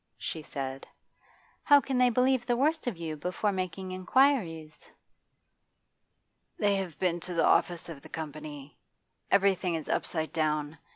she 0.17 0.41
said. 0.41 0.87
'How 1.61 1.79
can 1.79 1.99
they 1.99 2.09
believe 2.09 2.43
the 2.47 2.57
worst 2.57 2.87
of 2.87 2.97
you 2.97 3.15
before 3.15 3.51
making 3.51 3.91
inquiries?' 3.91 4.89
'They 6.57 6.75
have 6.77 6.97
been 6.97 7.19
to 7.19 7.35
the 7.35 7.45
office 7.45 7.87
of 7.87 8.01
the 8.01 8.09
Company. 8.09 8.79
Everything 9.29 9.75
is 9.75 9.87
upside 9.89 10.33
down. 10.33 10.79